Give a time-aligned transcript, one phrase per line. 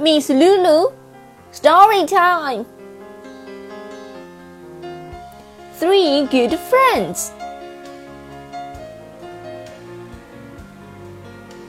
[0.00, 0.92] Miss Lulu,
[1.50, 2.64] story time.
[5.74, 7.30] Three good friends.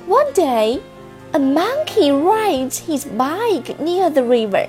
[0.05, 0.79] One day,
[1.33, 4.67] a monkey rides his bike near the river.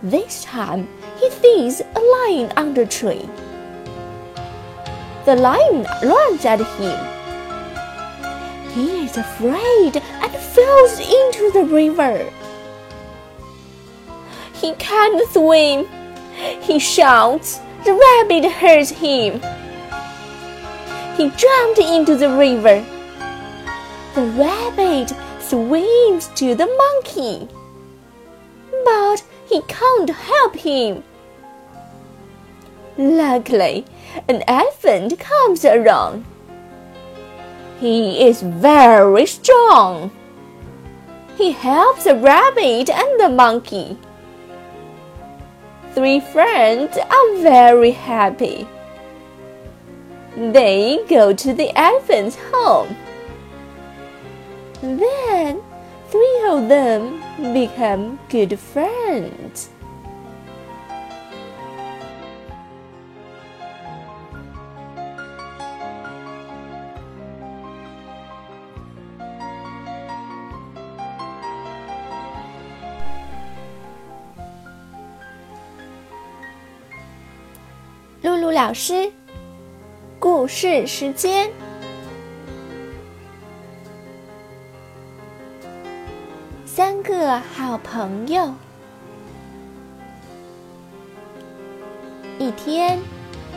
[0.00, 0.86] This time,
[1.18, 3.28] he sees a lion under a tree.
[5.24, 7.13] The lion runs at him.
[8.74, 12.28] He is afraid and falls into the river.
[14.52, 15.86] He can't swim.
[16.60, 17.60] He shouts.
[17.84, 19.34] The rabbit hurts him.
[21.16, 22.84] He jumped into the river.
[24.16, 27.48] The rabbit swims to the monkey.
[28.84, 31.04] But he can't help him.
[32.98, 33.84] Luckily,
[34.28, 36.24] an elephant comes around.
[37.80, 40.10] He is very strong.
[41.36, 43.98] He helps the rabbit and the monkey.
[45.94, 48.66] Three friends are very happy.
[50.36, 52.96] They go to the elephant's home.
[54.80, 55.62] Then,
[56.08, 59.70] three of them become good friends.
[78.24, 79.12] 露露老师，
[80.18, 81.50] 故事时间。
[86.64, 88.54] 三个好朋友。
[92.38, 92.98] 一天，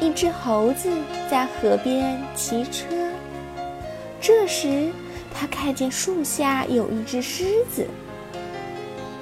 [0.02, 0.92] 一只猴子
[1.32, 2.86] 在河边骑车，
[4.20, 4.92] 这时
[5.34, 7.88] 他看见树下有一只狮子。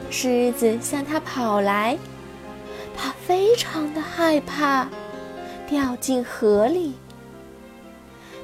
[0.09, 1.95] 狮子向他跑来，
[2.97, 4.87] 他非常的害怕。
[5.67, 6.93] 掉进河里，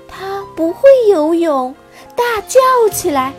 [0.08, 1.74] 他不会游泳，
[2.16, 2.60] 大叫
[2.92, 3.34] 起来。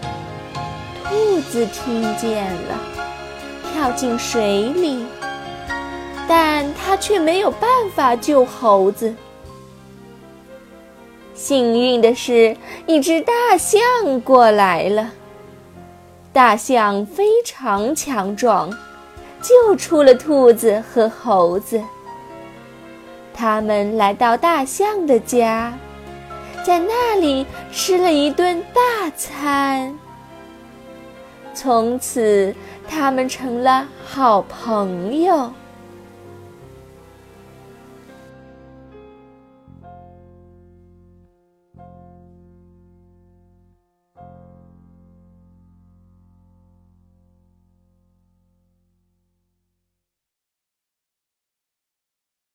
[1.04, 2.78] 兔子听见了，
[3.72, 5.04] 跳进水里，
[6.26, 9.14] 但它却没有办法救猴子。
[11.34, 12.56] 幸运的是，
[12.86, 15.10] 一只大象过来了。
[16.32, 18.70] 大象非常强壮，
[19.42, 21.82] 救出了兔子和猴子。
[23.42, 25.76] 他们来到大象的家，
[26.64, 29.98] 在那里吃了一顿大餐。
[31.52, 32.54] 从此，
[32.88, 35.52] 他们成了好朋友。